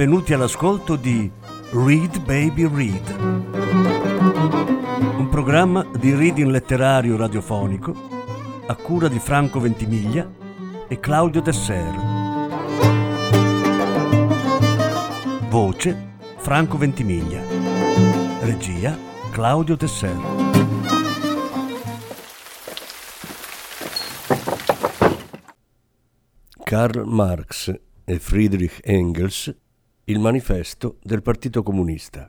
[0.00, 1.30] benvenuti all'ascolto di
[1.72, 3.20] Read Baby Read,
[5.18, 7.94] un programma di reading letterario radiofonico
[8.66, 10.26] a cura di Franco Ventimiglia
[10.88, 11.94] e Claudio Desser.
[15.50, 17.42] Voce Franco Ventimiglia.
[18.40, 18.96] Regia
[19.30, 20.16] Claudio Desser.
[26.64, 29.54] Karl Marx e Friedrich Engels
[30.10, 32.28] il manifesto del Partito Comunista.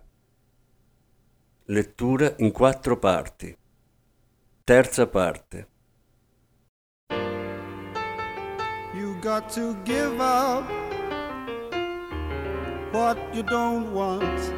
[1.66, 3.58] Lettura in quattro parti.
[4.64, 5.68] Terza parte.
[8.94, 10.64] You got to give up
[12.92, 14.54] what you don't want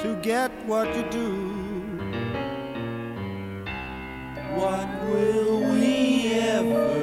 [0.00, 1.56] to get what you do.
[4.56, 6.97] What will we ever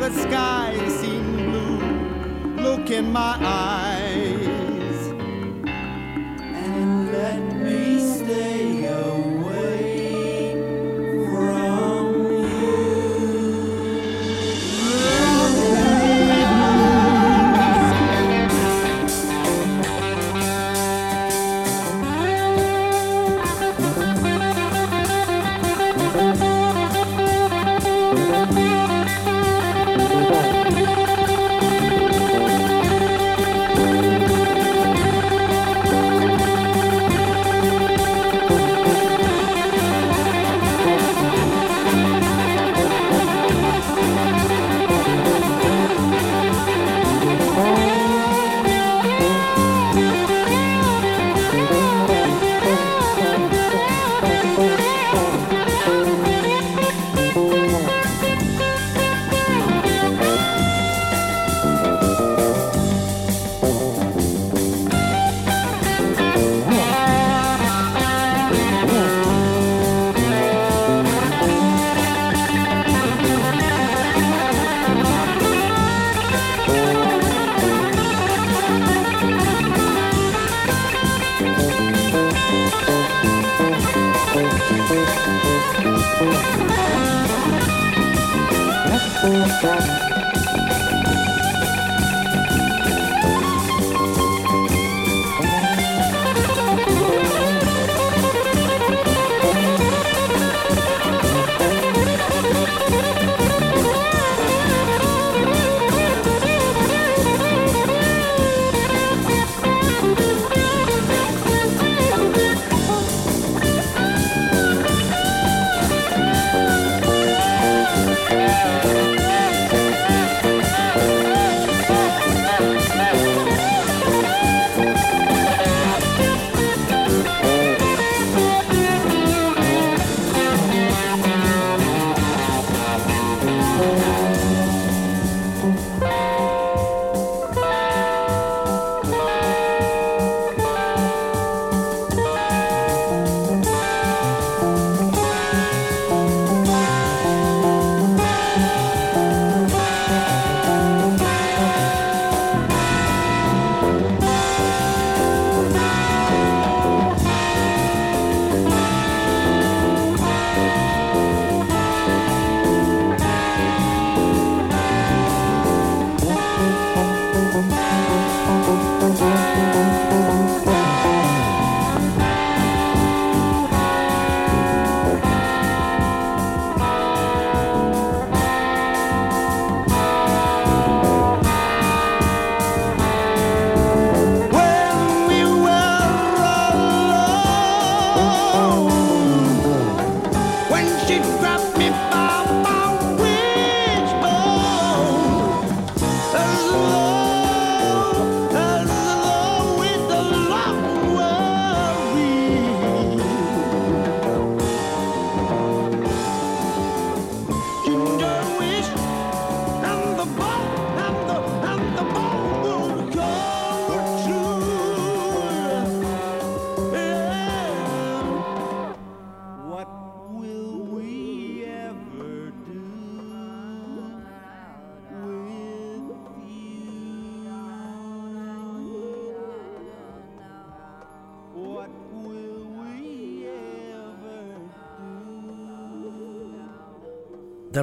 [0.00, 2.62] the sky seem blue.
[2.62, 3.89] Look in my eyes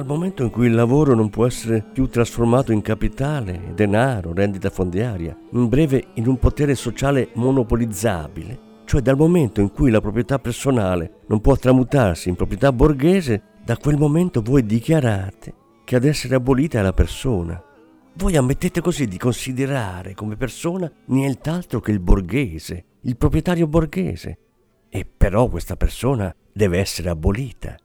[0.08, 5.36] Momento in cui il lavoro non può essere più trasformato in capitale, denaro, rendita fondiaria,
[5.52, 11.20] in breve in un potere sociale monopolizzabile, cioè dal momento in cui la proprietà personale
[11.26, 16.78] non può tramutarsi in proprietà borghese, da quel momento voi dichiarate che ad essere abolita
[16.78, 17.62] è la persona.
[18.14, 24.38] Voi ammettete così di considerare come persona nient'altro che il borghese, il proprietario borghese.
[24.88, 27.76] E però questa persona deve essere abolita.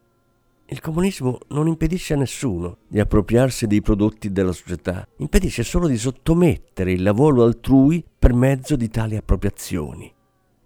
[0.68, 5.98] Il comunismo non impedisce a nessuno di appropriarsi dei prodotti della società, impedisce solo di
[5.98, 10.10] sottomettere il lavoro altrui per mezzo di tali appropriazioni.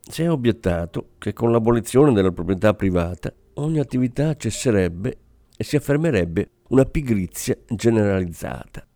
[0.01, 5.19] Si è obiettato che con l'abolizione della proprietà privata ogni attività cesserebbe
[5.57, 8.87] e si affermerebbe una pigrizia generalizzata.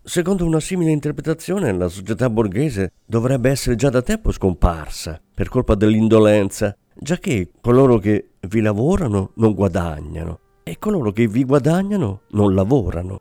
[0.00, 5.74] Secondo una simile interpretazione, la società borghese dovrebbe essere già da tempo scomparsa per colpa
[5.74, 12.54] dell'indolenza, già che coloro che vi lavorano non guadagnano e coloro che vi guadagnano non
[12.54, 13.20] lavorano.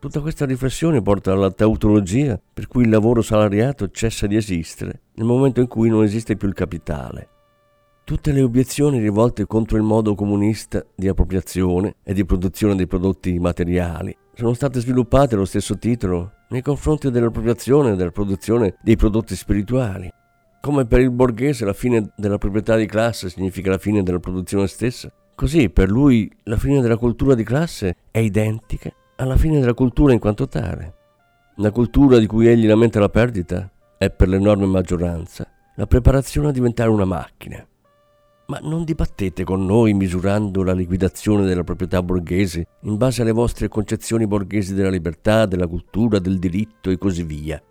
[0.00, 5.26] Tutta questa riflessione porta alla tautologia per cui il lavoro salariato cessa di esistere nel
[5.26, 7.28] momento in cui non esiste più il capitale.
[8.04, 13.38] Tutte le obiezioni rivolte contro il modo comunista di appropriazione e di produzione dei prodotti
[13.38, 19.34] materiali sono state sviluppate allo stesso titolo nei confronti dell'appropriazione e della produzione dei prodotti
[19.34, 20.08] spirituali.
[20.60, 24.68] Come per il borghese la fine della proprietà di classe significa la fine della produzione
[24.68, 29.72] stessa, così per lui la fine della cultura di classe è identica alla fine della
[29.72, 30.94] cultura in quanto tale.
[31.58, 36.50] La cultura di cui egli lamenta la perdita è per l'enorme maggioranza la preparazione a
[36.50, 37.64] diventare una macchina.
[38.46, 43.68] Ma non dibattete con noi misurando la liquidazione della proprietà borghese in base alle vostre
[43.68, 47.62] concezioni borghesi della libertà, della cultura, del diritto e così via.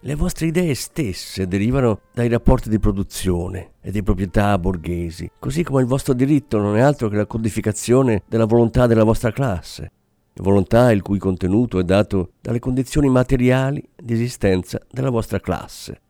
[0.00, 5.80] Le vostre idee stesse derivano dai rapporti di produzione e di proprietà borghesi, così come
[5.80, 9.90] il vostro diritto non è altro che la codificazione della volontà della vostra classe,
[10.34, 16.00] volontà il cui contenuto è dato dalle condizioni materiali di esistenza della vostra classe.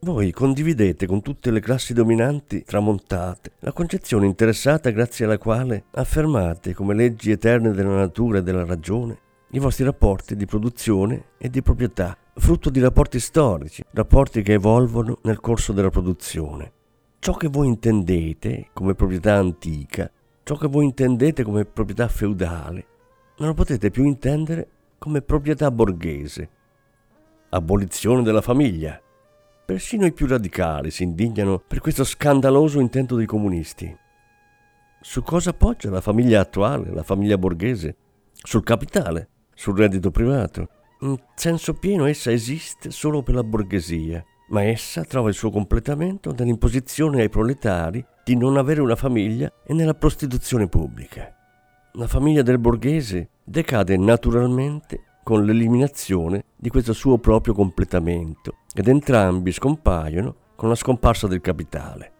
[0.00, 6.72] Voi condividete con tutte le classi dominanti tramontate la concezione interessata grazie alla quale affermate
[6.72, 9.18] come leggi eterne della natura e della ragione
[9.52, 15.18] i vostri rapporti di produzione e di proprietà, frutto di rapporti storici, rapporti che evolvono
[15.22, 16.72] nel corso della produzione.
[17.18, 20.10] Ciò che voi intendete come proprietà antica,
[20.44, 22.86] ciò che voi intendete come proprietà feudale,
[23.38, 24.68] non lo potete più intendere
[24.98, 26.48] come proprietà borghese.
[27.50, 29.00] Abolizione della famiglia.
[29.64, 33.94] Persino i più radicali si indignano per questo scandaloso intento dei comunisti.
[35.00, 37.96] Su cosa appoggia la famiglia attuale, la famiglia borghese?
[38.32, 40.68] Sul capitale, sul reddito privato.
[41.00, 46.34] In senso pieno essa esiste solo per la borghesia, ma essa trova il suo completamento
[46.36, 51.32] nell'imposizione ai proletari di non avere una famiglia e nella prostituzione pubblica.
[51.92, 59.52] La famiglia del borghese decade naturalmente con l'eliminazione di questo suo proprio completamento ed entrambi
[59.52, 62.12] scompaiono con la scomparsa del capitale.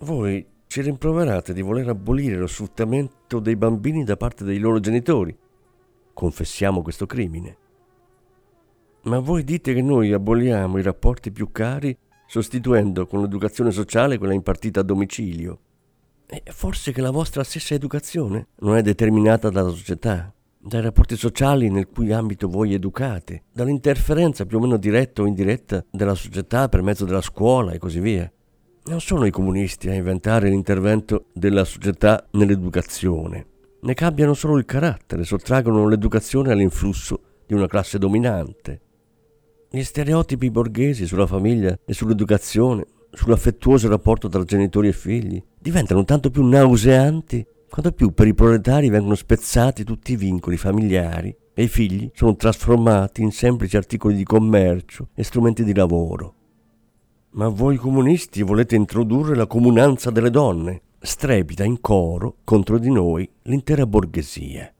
[0.00, 5.36] Voi ci rimproverate di voler abolire lo sfruttamento dei bambini da parte dei loro genitori.
[6.12, 7.58] Confessiamo questo crimine.
[9.04, 14.32] Ma voi dite che noi aboliamo i rapporti più cari sostituendo con l'educazione sociale quella
[14.32, 15.58] impartita a domicilio
[16.26, 21.68] e forse che la vostra stessa educazione non è determinata dalla società, dai rapporti sociali
[21.68, 26.80] nel cui ambito voi educate, dall'interferenza più o meno diretta o indiretta della società per
[26.80, 28.32] mezzo della scuola e così via.
[28.84, 33.46] Non sono i comunisti a inventare l'intervento della società nell'educazione.
[33.82, 38.80] Ne cambiano solo il carattere, sottraggono l'educazione all'influsso di una classe dominante.
[39.74, 46.30] Gli stereotipi borghesi sulla famiglia e sull'educazione sull'affettuoso rapporto tra genitori e figli, diventano tanto
[46.30, 51.68] più nauseanti quanto più per i proletari vengono spezzati tutti i vincoli familiari e i
[51.68, 56.34] figli sono trasformati in semplici articoli di commercio e strumenti di lavoro.
[57.30, 63.26] Ma voi comunisti volete introdurre la comunanza delle donne, strepita in coro contro di noi
[63.44, 64.70] l'intera borghesia.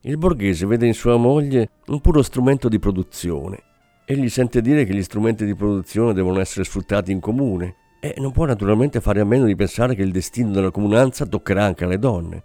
[0.00, 3.62] Il borghese vede in sua moglie un puro strumento di produzione
[4.06, 8.32] Egli sente dire che gli strumenti di produzione devono essere sfruttati in comune e non
[8.32, 11.98] può naturalmente fare a meno di pensare che il destino della comunanza toccherà anche alle
[11.98, 12.44] donne.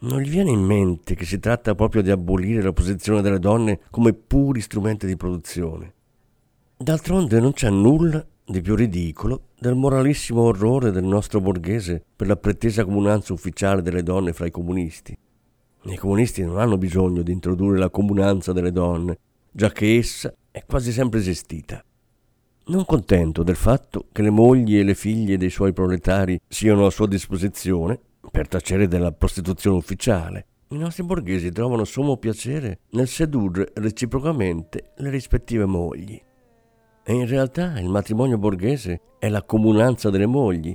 [0.00, 3.80] Non gli viene in mente che si tratta proprio di abolire la posizione delle donne
[3.90, 5.94] come puri strumenti di produzione.
[6.76, 12.36] D'altronde non c'è nulla di più ridicolo del moralissimo orrore del nostro borghese per la
[12.36, 15.16] pretesa comunanza ufficiale delle donne fra i comunisti.
[15.86, 19.18] I comunisti non hanno bisogno di introdurre la comunanza delle donne,
[19.50, 21.84] già che essa è quasi sempre esistita.
[22.66, 26.90] Non contento del fatto che le mogli e le figlie dei suoi proletari siano a
[26.90, 27.98] sua disposizione
[28.30, 35.10] per tacere della prostituzione ufficiale, i nostri borghesi trovano sommo piacere nel sedurre reciprocamente le
[35.10, 36.22] rispettive mogli.
[37.02, 40.72] E in realtà il matrimonio borghese è la comunanza delle mogli.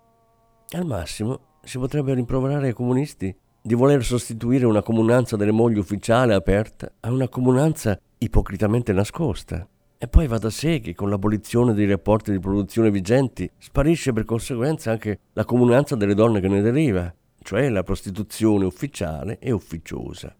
[0.72, 6.34] Al massimo si potrebbe rimproverare ai comunisti di voler sostituire una comunanza delle mogli ufficiale
[6.34, 9.68] aperta a una comunanza ipocritamente nascosta.
[9.98, 14.24] E poi va da sé che con l'abolizione dei rapporti di produzione vigenti sparisce per
[14.24, 20.34] conseguenza anche la comunanza delle donne che ne deriva, cioè la prostituzione ufficiale e ufficiosa.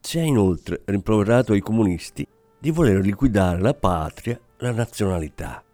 [0.00, 2.24] Si è inoltre rimproverato ai comunisti
[2.58, 5.64] di voler liquidare la patria, la nazionalità.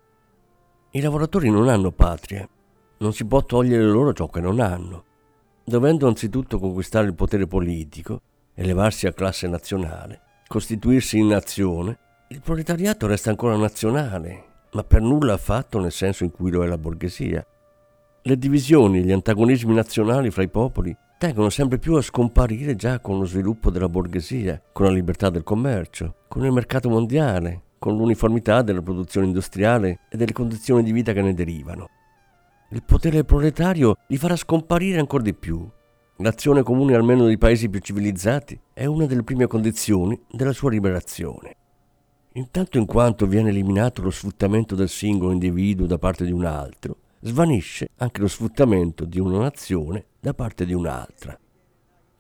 [0.93, 2.49] I lavoratori non hanno patria,
[2.99, 5.05] non si può togliere loro ciò che non hanno.
[5.65, 8.21] Dovendo anzitutto conquistare il potere politico,
[8.55, 10.21] elevarsi a classe nazionale,
[10.53, 16.31] costituirsi in nazione, il proletariato resta ancora nazionale, ma per nulla affatto nel senso in
[16.31, 17.43] cui lo è la borghesia.
[18.21, 23.19] Le divisioni gli antagonismi nazionali fra i popoli tengono sempre più a scomparire già con
[23.19, 28.61] lo sviluppo della borghesia, con la libertà del commercio, con il mercato mondiale, con l'uniformità
[28.61, 31.89] della produzione industriale e delle condizioni di vita che ne derivano.
[32.73, 35.67] Il potere proletario li farà scomparire ancora di più.
[36.23, 41.57] L'azione comune almeno dei paesi più civilizzati è una delle prime condizioni della sua liberazione.
[42.35, 46.97] Intanto in quanto viene eliminato lo sfruttamento del singolo individuo da parte di un altro,
[47.23, 51.37] svanisce anche lo sfruttamento di una nazione da parte di un'altra.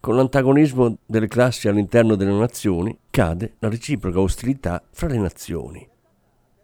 [0.00, 5.88] Con l'antagonismo delle classi all'interno delle nazioni cade la reciproca ostilità fra le nazioni.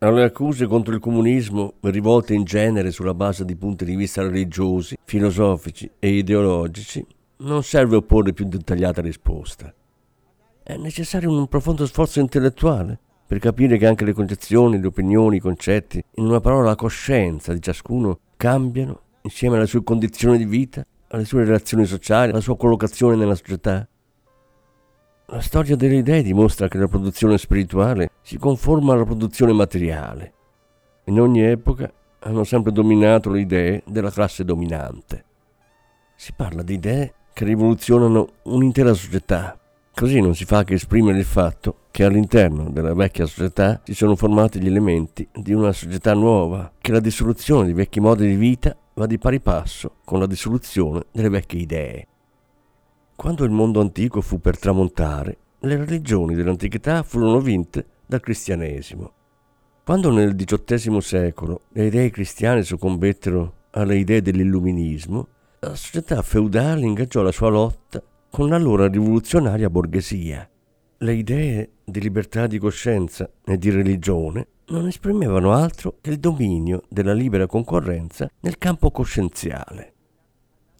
[0.00, 4.96] Alle accuse contro il comunismo, rivolte in genere sulla base di punti di vista religiosi,
[5.04, 7.06] filosofici e ideologici,
[7.38, 9.72] non serve opporre più dettagliata risposta.
[10.62, 15.40] È necessario un profondo sforzo intellettuale per capire che anche le concezioni, le opinioni, i
[15.40, 20.84] concetti, in una parola la coscienza di ciascuno cambiano insieme alle sue condizioni di vita,
[21.08, 23.86] alle sue relazioni sociali, alla sua collocazione nella società.
[25.26, 30.32] La storia delle idee dimostra che la produzione spirituale si conforma alla produzione materiale.
[31.04, 35.24] In ogni epoca hanno sempre dominato le idee della classe dominante.
[36.16, 39.56] Si parla di idee che rivoluzionano un'intera società,
[39.94, 44.14] Così non si fa che esprimere il fatto che all'interno della vecchia società si sono
[44.14, 48.76] formati gli elementi di una società nuova, che la dissoluzione di vecchi modi di vita
[48.94, 52.06] va di pari passo con la dissoluzione delle vecchie idee.
[53.16, 59.12] Quando il mondo antico fu per tramontare, le religioni dell'antichità furono vinte dal cristianesimo.
[59.84, 65.26] Quando nel XVIII secolo le idee cristiane soccombettero alle idee dell'illuminismo,
[65.60, 68.00] la società feudale ingaggiò la sua lotta
[68.30, 70.48] con l'allora rivoluzionaria borghesia.
[70.98, 76.82] Le idee di libertà di coscienza e di religione non esprimevano altro che il dominio
[76.88, 79.94] della libera concorrenza nel campo coscienziale.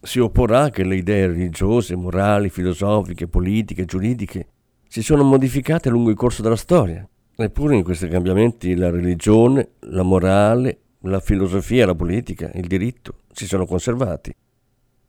[0.01, 4.47] Si opporrà che le idee religiose, morali, filosofiche, politiche, giuridiche
[4.87, 7.05] si sono modificate lungo il corso della storia.
[7.35, 13.45] Eppure in questi cambiamenti la religione, la morale, la filosofia, la politica, il diritto si
[13.45, 14.33] sono conservati.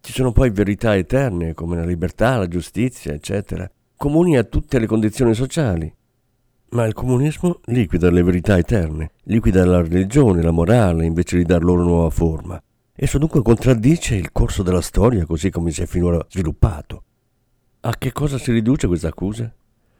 [0.00, 4.86] Ci sono poi verità eterne come la libertà, la giustizia, eccetera, comuni a tutte le
[4.86, 5.92] condizioni sociali.
[6.70, 11.62] Ma il comunismo liquida le verità eterne, liquida la religione, la morale, invece di dar
[11.62, 12.60] loro nuova forma.
[12.94, 17.04] Esso dunque contraddice il corso della storia così come si è finora sviluppato.
[17.80, 19.52] A che cosa si riduce questa accusa?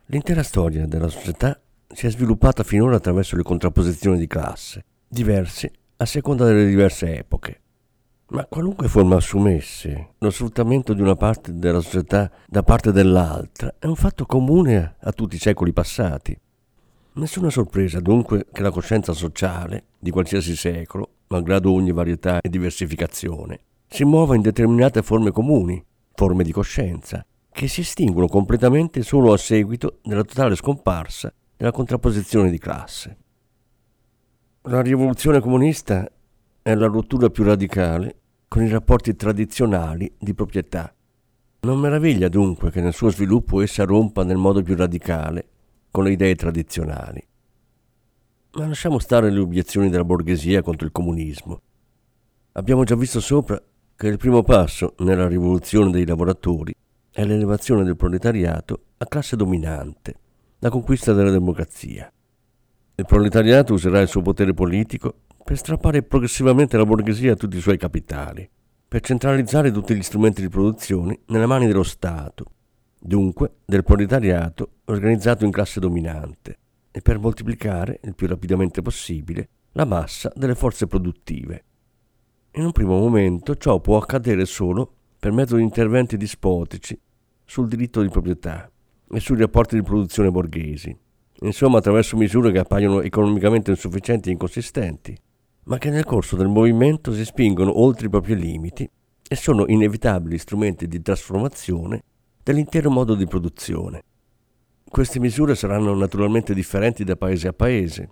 [0.07, 1.61] L'intera storia della società
[1.93, 7.61] si è sviluppata finora attraverso le contrapposizioni di classe, diverse a seconda delle diverse epoche.
[8.33, 13.87] Ma qualunque forma assumesse, lo sfruttamento di una parte della società da parte dell'altra è
[13.87, 16.39] un fatto comune a tutti i secoli passati.
[17.15, 23.63] Nessuna sorpresa dunque che la coscienza sociale di qualsiasi secolo, malgrado ogni varietà e diversificazione,
[23.89, 25.85] si muova in determinate forme comuni,
[26.15, 32.49] forme di coscienza, che si estinguono completamente solo a seguito della totale scomparsa della contrapposizione
[32.49, 33.17] di classe.
[34.63, 36.09] La rivoluzione comunista
[36.71, 40.95] è la rottura più radicale con i rapporti tradizionali di proprietà.
[41.61, 45.49] Non meraviglia dunque che nel suo sviluppo essa rompa nel modo più radicale
[45.91, 47.27] con le idee tradizionali.
[48.53, 51.61] Ma lasciamo stare le obiezioni della borghesia contro il comunismo.
[52.53, 53.61] Abbiamo già visto sopra
[53.97, 56.75] che il primo passo nella rivoluzione dei lavoratori
[57.11, 60.15] è l'elevazione del proletariato a classe dominante,
[60.61, 62.11] la conquista della democrazia.
[62.95, 65.15] Il proletariato userà il suo potere politico
[65.51, 68.49] per strappare progressivamente la borghesia a tutti i suoi capitali,
[68.87, 72.45] per centralizzare tutti gli strumenti di produzione nelle mani dello Stato,
[72.97, 76.57] dunque del proletariato organizzato in classe dominante,
[76.93, 81.65] e per moltiplicare il più rapidamente possibile la massa delle forze produttive.
[82.53, 84.89] In un primo momento ciò può accadere solo
[85.19, 86.97] per mezzo di interventi dispotici
[87.45, 88.71] sul diritto di proprietà
[89.11, 90.97] e sui rapporti di produzione borghesi,
[91.41, 95.19] insomma attraverso misure che appaiono economicamente insufficienti e inconsistenti,
[95.71, 98.91] ma che nel corso del movimento si spingono oltre i propri limiti
[99.29, 102.03] e sono inevitabili strumenti di trasformazione
[102.43, 104.03] dell'intero modo di produzione.
[104.89, 108.11] Queste misure saranno naturalmente differenti da paese a paese.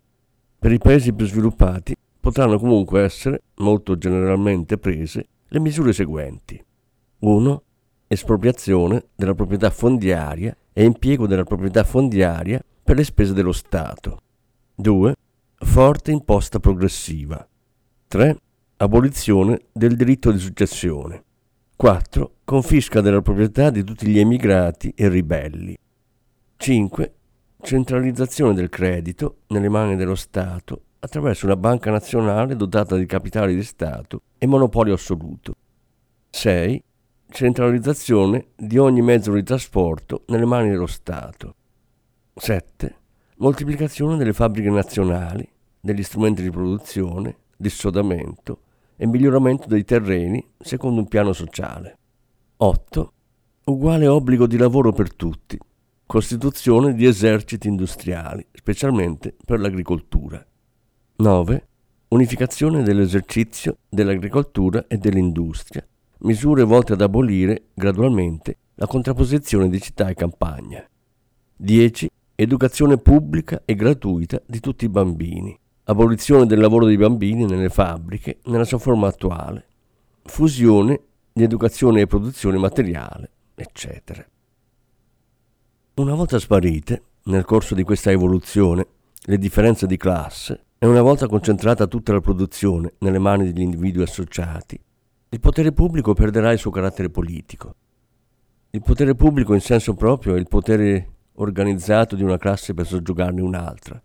[0.57, 6.65] Per i paesi più sviluppati potranno comunque essere, molto generalmente prese, le misure seguenti.
[7.19, 7.63] 1.
[8.07, 14.21] Espropriazione della proprietà fondiaria e impiego della proprietà fondiaria per le spese dello Stato.
[14.77, 15.15] 2.
[15.57, 17.48] Forte imposta progressiva.
[18.09, 18.39] 3.
[18.79, 21.23] Abolizione del diritto di successione.
[21.77, 22.37] 4.
[22.43, 25.77] Confisca della proprietà di tutti gli emigrati e ribelli.
[26.57, 27.15] 5.
[27.61, 33.63] Centralizzazione del credito nelle mani dello Stato attraverso una banca nazionale dotata di capitali di
[33.63, 35.55] Stato e monopolio assoluto.
[36.31, 36.83] 6.
[37.29, 41.55] Centralizzazione di ogni mezzo di trasporto nelle mani dello Stato.
[42.33, 42.97] 7.
[43.37, 45.47] Moltiplicazione delle fabbriche nazionali,
[45.79, 48.61] degli strumenti di produzione, dissodamento
[48.97, 51.99] e miglioramento dei terreni secondo un piano sociale.
[52.57, 53.13] 8.
[53.65, 55.59] Uguale obbligo di lavoro per tutti.
[56.07, 60.45] Costituzione di eserciti industriali, specialmente per l'agricoltura.
[61.17, 61.67] 9.
[62.09, 65.87] Unificazione dell'esercizio dell'agricoltura e dell'industria,
[66.21, 70.83] misure volte ad abolire gradualmente la contrapposizione di città e campagna.
[71.57, 72.09] 10.
[72.35, 75.59] Educazione pubblica e gratuita di tutti i bambini.
[75.91, 79.65] Abolizione del lavoro dei bambini nelle fabbriche nella sua forma attuale.
[80.25, 81.01] Fusione
[81.33, 84.23] di educazione e produzione materiale, eccetera.
[85.95, 88.87] Una volta sparite, nel corso di questa evoluzione,
[89.19, 94.03] le differenze di classe, e una volta concentrata tutta la produzione nelle mani degli individui
[94.03, 94.79] associati,
[95.31, 97.75] il potere pubblico perderà il suo carattere politico.
[98.73, 103.41] Il potere pubblico in senso proprio è il potere organizzato di una classe per soggiogarne
[103.41, 103.99] un'altra.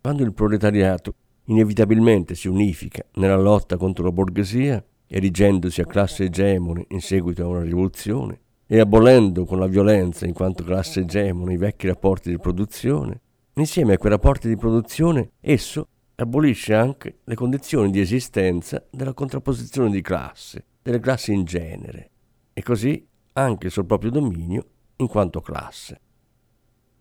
[0.00, 1.14] Quando il proletariato
[1.48, 7.48] inevitabilmente si unifica nella lotta contro la borghesia, erigendosi a classe egemone in seguito a
[7.48, 12.38] una rivoluzione, e abolendo con la violenza in quanto classe egemone i vecchi rapporti di
[12.38, 13.20] produzione,
[13.54, 19.90] insieme a quei rapporti di produzione esso abolisce anche le condizioni di esistenza della contrapposizione
[19.90, 22.10] di classe, delle classi in genere,
[22.52, 24.64] e così anche sul proprio dominio
[24.96, 26.00] in quanto classe.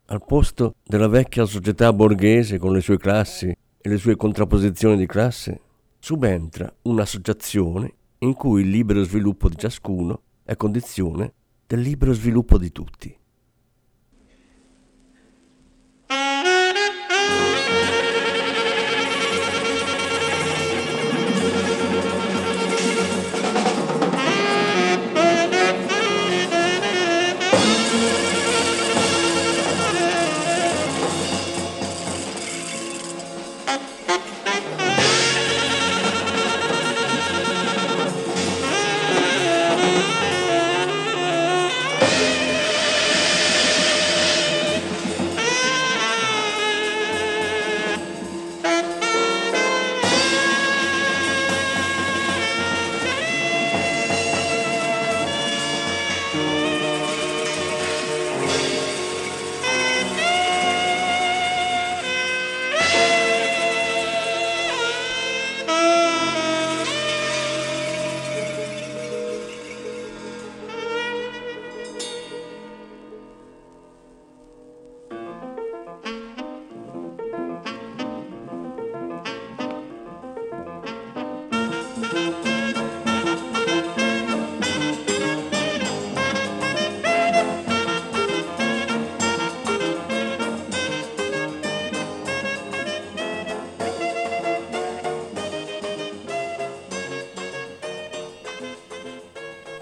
[0.05, 3.53] Al posto della vecchia società borghese con le sue classi
[3.88, 5.62] e le sue contrapposizioni di classe,
[5.97, 11.34] subentra un'associazione in cui il libero sviluppo di ciascuno è condizione
[11.65, 13.17] del libero sviluppo di tutti.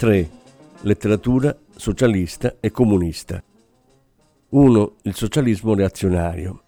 [0.05, 0.29] 3.
[0.81, 3.43] Letteratura socialista e comunista.
[4.49, 4.95] 1.
[5.01, 6.61] Il socialismo reazionario.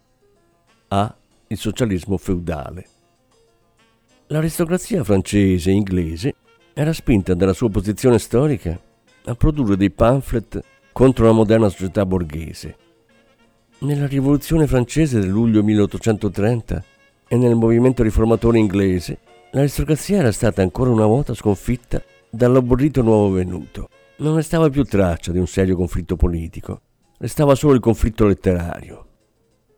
[0.87, 1.15] A.
[1.45, 2.87] Il socialismo feudale.
[4.29, 6.33] L'aristocrazia francese e inglese
[6.73, 8.81] era spinta dalla sua posizione storica
[9.25, 10.59] a produrre dei pamphlet
[10.91, 12.75] contro la moderna società borghese.
[13.81, 16.83] Nella rivoluzione francese del luglio 1830
[17.27, 19.19] e nel movimento riformatore inglese,
[19.51, 23.89] l'aristocrazia era stata ancora una volta sconfitta dall'aborrito nuovo venuto.
[24.17, 26.81] Non restava più traccia di un serio conflitto politico,
[27.19, 29.05] restava solo il conflitto letterario.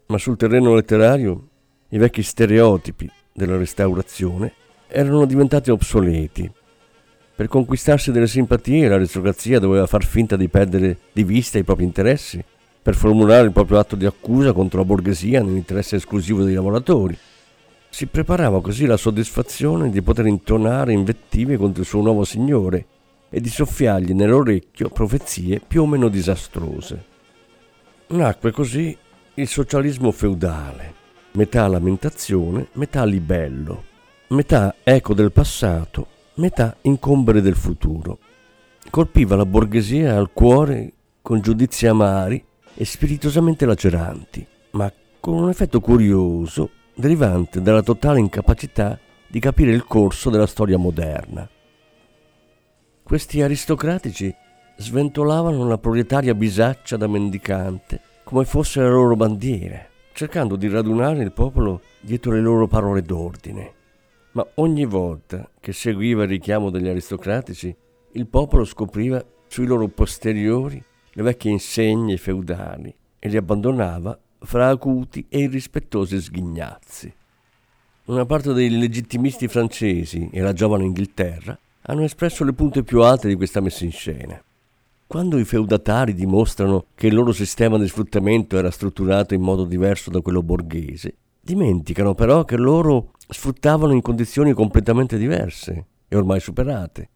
[0.08, 1.48] Ma sul terreno letterario
[1.90, 4.54] i vecchi stereotipi della restaurazione
[4.88, 6.52] erano diventati obsoleti
[7.36, 12.44] Per conquistarsi delle simpatie l'aristocrazia doveva far finta di perdere di vista i propri interessi,
[12.82, 17.18] per formulare il proprio atto di accusa contro la borghesia nell'interesse esclusivo dei lavoratori.
[17.90, 22.86] Si preparava così la soddisfazione di poter intonare invettive contro il suo nuovo signore
[23.30, 27.06] e di soffiargli nell'orecchio profezie più o meno disastrose.
[28.08, 28.96] Nacque così
[29.36, 30.94] il socialismo feudale,
[31.34, 33.84] metà lamentazione, metà libello,
[34.30, 38.20] metà eco del passato, metà incombere del futuro.
[38.90, 45.80] Colpiva la borghesia al cuore con giudizi amari e spiritosamente laceranti, ma con un effetto
[45.80, 46.70] curioso
[47.00, 51.50] derivante dalla totale incapacità di capire il corso della storia moderna.
[53.02, 54.34] Questi aristocratici
[54.78, 61.32] sventolavano la proletaria bisaccia da mendicante come fosse la loro bandiera, cercando di radunare il
[61.32, 63.78] popolo dietro le loro parole d'ordine
[64.32, 67.76] ma ogni volta che seguiva il richiamo degli aristocratici,
[68.14, 75.26] il popolo scopriva sui loro posteriori le vecchie insegne feudali e li abbandonava fra acuti
[75.30, 77.14] e irrispettosi sghignazzi.
[78.06, 83.28] Una parte dei legittimisti francesi e la giovane Inghilterra hanno espresso le punte più alte
[83.28, 84.42] di questa messa in scena.
[85.06, 90.10] Quando i feudatari dimostrano che il loro sistema di sfruttamento era strutturato in modo diverso
[90.10, 97.10] da quello borghese, dimenticano però che loro sfruttavano in condizioni completamente diverse e ormai superate.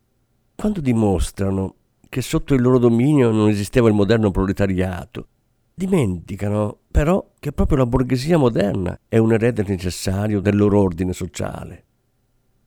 [0.55, 1.75] Quando dimostrano
[2.09, 5.27] che sotto il loro dominio non esisteva il moderno proletariato,
[5.73, 11.85] dimenticano però che proprio la borghesia moderna è un erede necessario del loro ordine sociale.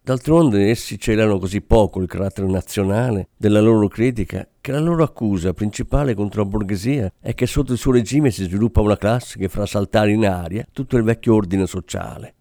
[0.02, 5.52] D'altronde essi celano così poco il carattere nazionale della loro critica che la loro accusa
[5.52, 9.48] principale contro la borghesia è che sotto il suo regime si sviluppa una classe che
[9.48, 12.34] fa saltare in aria tutto il vecchio ordine sociale.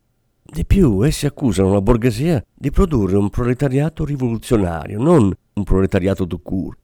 [0.43, 6.43] Di più, essi accusano la borghesia di produrre un proletariato rivoluzionario, non un proletariato tout
[6.43, 6.77] court.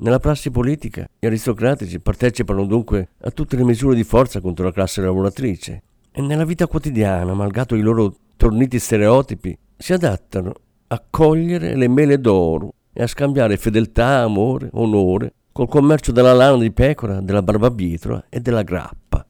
[0.00, 4.72] Nella prassi politica, gli aristocratici partecipano dunque a tutte le misure di forza contro la
[4.72, 5.82] classe lavoratrice
[6.12, 10.52] e nella vita quotidiana, malgrado i loro torniti stereotipi, si adattano
[10.86, 16.58] a cogliere le mele d'oro e a scambiare fedeltà, amore, onore col commercio della lana
[16.58, 19.26] di pecora, della barbabietola e della grappa.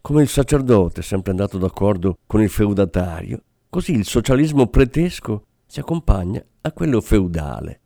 [0.00, 5.78] Come il sacerdote è sempre andato d'accordo con il feudatario, così il socialismo pretesco si
[5.78, 7.80] accompagna a quello feudale.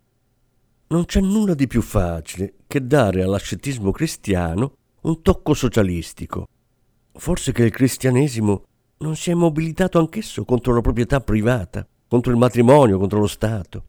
[0.92, 4.74] Non c'è nulla di più facile che dare all'ascetismo cristiano
[5.04, 6.46] un tocco socialistico.
[7.14, 8.64] Forse che il cristianesimo
[8.98, 13.84] non si è mobilitato anch'esso contro la proprietà privata, contro il matrimonio, contro lo Stato.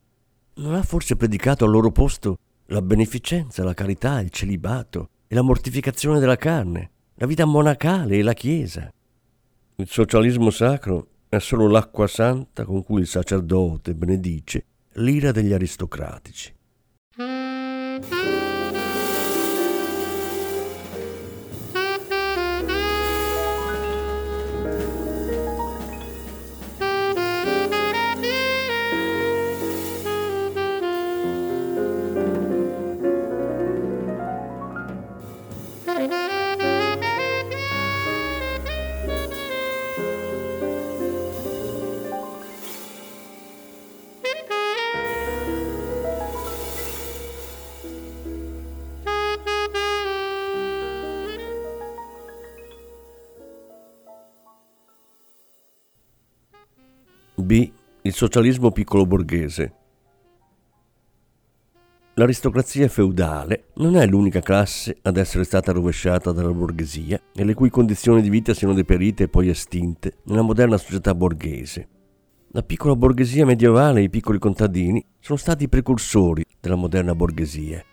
[0.53, 2.37] Non ha forse predicato al loro posto
[2.67, 8.23] la beneficenza, la carità, il celibato e la mortificazione della carne, la vita monacale e
[8.23, 8.89] la Chiesa.
[9.75, 14.63] Il socialismo sacro è solo l'acqua santa con cui il sacerdote benedice
[14.93, 16.61] l'ira degli aristocratici.
[57.43, 57.71] B.
[58.01, 59.73] Il socialismo piccolo borghese.
[62.15, 67.69] L'aristocrazia feudale non è l'unica classe ad essere stata rovesciata dalla borghesia e le cui
[67.69, 71.87] condizioni di vita siano deperite e poi estinte nella moderna società borghese.
[72.49, 77.83] La piccola borghesia medievale e i piccoli contadini sono stati i precursori della moderna borghesia.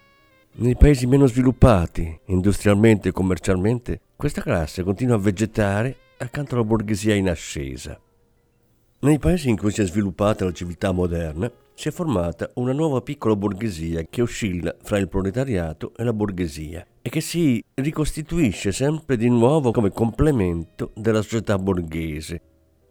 [0.56, 7.14] Nei paesi meno sviluppati, industrialmente e commercialmente, questa classe continua a vegetare accanto alla borghesia
[7.14, 7.98] in ascesa.
[9.02, 13.00] Nei paesi in cui si è sviluppata la civiltà moderna, si è formata una nuova
[13.00, 19.16] piccola borghesia che oscilla fra il proletariato e la borghesia e che si ricostituisce sempre
[19.16, 22.42] di nuovo come complemento della società borghese.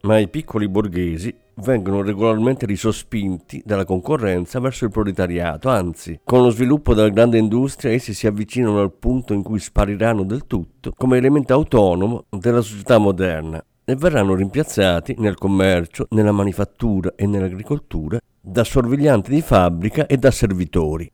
[0.01, 6.49] Ma i piccoli borghesi vengono regolarmente risospinti dalla concorrenza verso il proletariato, anzi, con lo
[6.49, 11.17] sviluppo della grande industria essi si avvicinano al punto in cui spariranno del tutto come
[11.17, 18.63] elemento autonomo della società moderna e verranno rimpiazzati nel commercio, nella manifattura e nell'agricoltura da
[18.63, 21.11] sorveglianti di fabbrica e da servitori.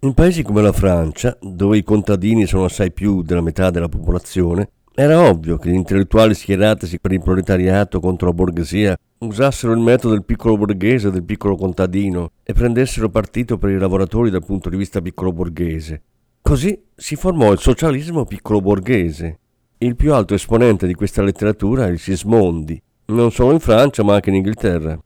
[0.00, 4.70] In paesi come la Francia, dove i contadini sono assai più della metà della popolazione,
[4.94, 10.14] Era ovvio che gli intellettuali schieratisi per il proletariato contro la borghesia usassero il metodo
[10.14, 14.76] del piccolo borghese, del piccolo contadino e prendessero partito per i lavoratori dal punto di
[14.76, 16.02] vista piccolo borghese.
[16.42, 19.38] Così si formò il socialismo piccolo borghese.
[19.82, 24.12] Il più alto esponente di questa letteratura è il Sismondi, non solo in Francia ma
[24.12, 25.02] anche in Inghilterra.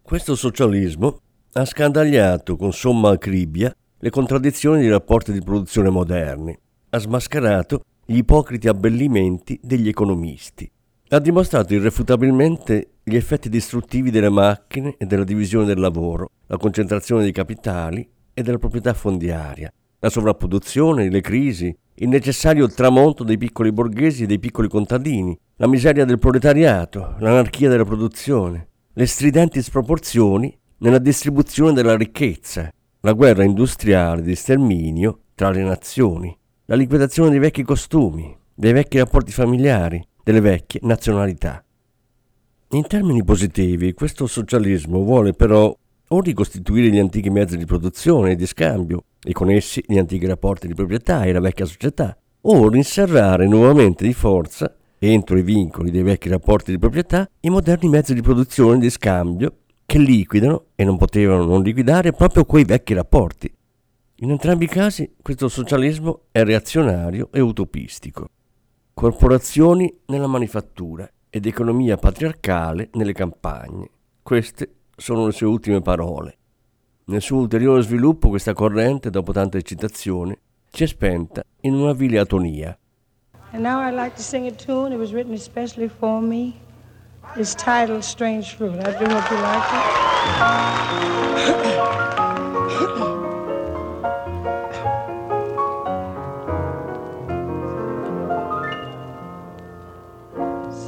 [0.00, 1.20] Questo socialismo
[1.52, 6.58] ha scandagliato con somma acribia le contraddizioni dei rapporti di produzione moderni,
[6.88, 10.70] ha smascherato gli ipocriti abbellimenti degli economisti,
[11.08, 17.24] ha dimostrato irrefutabilmente gli effetti distruttivi delle macchine e della divisione del lavoro, la concentrazione
[17.24, 23.72] dei capitali e della proprietà fondiaria, la sovrapproduzione, le crisi, il necessario tramonto dei piccoli
[23.72, 30.56] borghesi e dei piccoli contadini, la miseria del proletariato, l'anarchia della produzione, le stridenti sproporzioni
[30.78, 36.34] nella distribuzione della ricchezza, la guerra industriale di sterminio tra le nazioni,
[36.66, 41.62] la liquidazione dei vecchi costumi, dei vecchi rapporti familiari, delle vecchie nazionalità.
[42.70, 45.76] In termini positivi, questo socialismo vuole però
[46.12, 50.26] o ricostituire gli antichi mezzi di produzione e di scambio e con essi gli antichi
[50.26, 55.90] rapporti di proprietà e la vecchia società, o rinserrare nuovamente di forza, entro i vincoli
[55.90, 60.66] dei vecchi rapporti di proprietà, i moderni mezzi di produzione e di scambio che liquidano
[60.74, 63.52] e non potevano non liquidare proprio quei vecchi rapporti.
[64.22, 68.28] In entrambi i casi questo socialismo è reazionario e utopistico.
[68.92, 73.90] Corporazioni nella manifattura ed economia patriarcale nelle campagne.
[74.22, 76.36] Queste sono le sue ultime parole.
[77.04, 80.38] Nel suo ulteriore sviluppo questa corrente, dopo tanta eccitazione,
[80.70, 82.76] si è spenta in una vile atonia.
[83.52, 84.92] And now I'd like to sing a tune.
[84.92, 86.54] It was written especially for me.
[87.34, 88.78] It's titled Strange Fruit.
[88.86, 89.72] I do hope you like
[92.96, 93.08] it.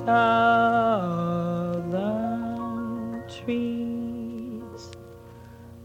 [0.04, 0.41] southern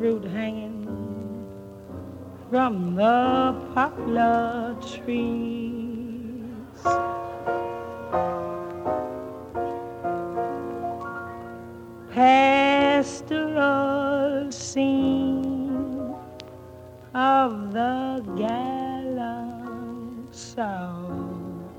[0.00, 1.46] fruit hanging
[2.48, 6.56] from the poplar trees.
[12.14, 13.60] Pastoral
[14.50, 16.14] scene
[17.12, 21.76] of the gallant South,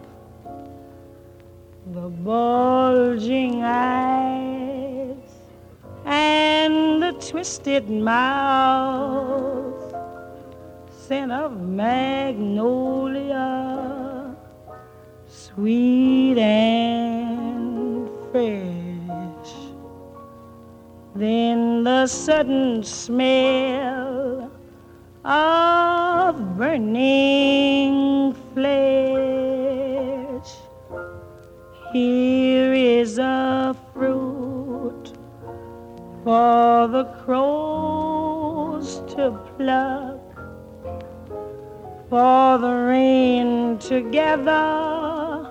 [1.88, 5.18] the bulging eyes
[6.06, 6.91] and
[7.32, 9.74] twisted mouth,
[10.92, 13.48] scent of magnolia,
[15.28, 19.54] sweet and fresh.
[21.16, 24.52] Then the sudden smell
[25.24, 28.82] of burning flesh.
[31.94, 35.14] Here is a fruit
[36.26, 36.71] for
[39.72, 40.20] pluck,
[42.10, 45.48] for the rain to gather,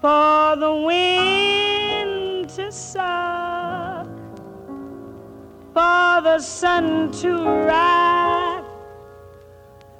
[0.00, 4.06] for the wind to suck,
[5.74, 7.32] for the sun to
[7.70, 8.64] rise,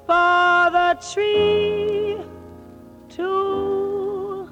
[0.05, 2.17] for the tree
[3.15, 4.49] to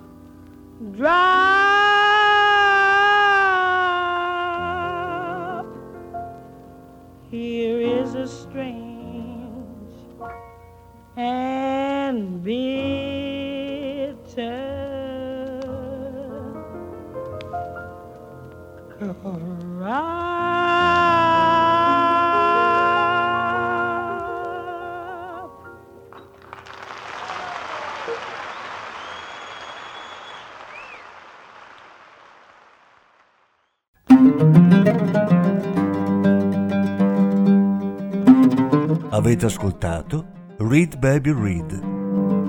[0.91, 1.40] dry.
[39.13, 40.25] Avete ascoltato
[40.57, 41.90] Read Baby Read,